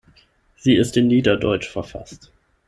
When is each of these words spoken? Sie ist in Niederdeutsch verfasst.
Sie 0.55 0.73
ist 0.77 0.97
in 0.97 1.05
Niederdeutsch 1.05 1.69
verfasst. 1.69 2.31